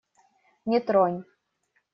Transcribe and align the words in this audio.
Не 0.71 0.79
тронь! 0.87 1.21